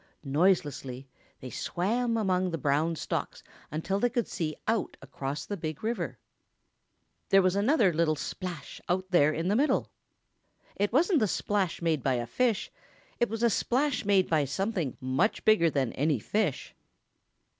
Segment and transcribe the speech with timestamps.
[0.23, 1.07] Noiselessly
[1.41, 6.17] they swam among the brown stalks until they could see out across the Big River.
[7.29, 9.91] There was another little splash out there in the middle.
[10.75, 12.71] It wasn't the splash made by a fish;
[13.19, 16.73] it was a splash made by something much bigger than any fish.